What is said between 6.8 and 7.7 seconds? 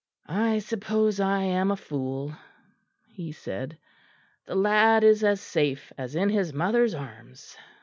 arms."